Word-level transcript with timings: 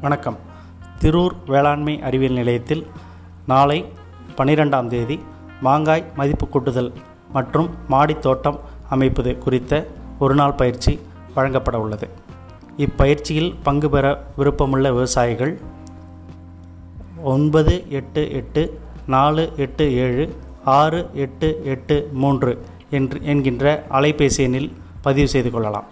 வணக்கம். 0.00 0.36
திரூர் 1.00 1.34
வேளாண்மை 1.46 2.02
அறிவியல் 2.02 2.32
நிலையத்தில் 2.32 2.86
நாளை 3.46 3.84
பனிரெண்டாம் 4.36 4.86
தேதி 4.86 5.20
மாங்காய் 5.60 6.04
மதிப்பு 6.16 6.48
கூட்டுதல் 6.48 6.92
மற்றும் 7.32 7.70
மாடித் 7.90 8.18
தோட்டம் 8.18 8.60
அமைப்பது 8.88 9.38
குறித்த 9.38 9.86
ஒரு 10.18 10.34
நாள் 10.34 10.52
பயிற்சி 10.52 11.00
வழங்கப்பட 11.34 11.80
உள்ளது. 11.80 12.08
இப்பயிற்சியில் 12.76 13.54
பங்கு 13.62 13.90
பெற 13.90 14.24
விருப்பமுள்ள 14.38 14.92
விவசாயிகள் 14.92 15.60
ஒன்பது 17.22 17.90
எட்டு 17.90 18.32
எட்டு 18.32 18.80
நாலு 19.06 19.52
எட்டு 19.56 19.94
ஏழு 19.94 20.36
ஆறு 20.64 21.10
எட்டு 21.14 21.60
எட்டு 21.64 22.10
மூன்று 22.12 22.64
என்று 22.90 23.20
என்கின்ற 23.22 23.84
அலைபேசி 23.90 24.38
எண்ணில் 24.38 24.72
பதிவு 25.02 25.28
செய்து 25.28 25.50
கொள்ளலாம். 25.50 25.84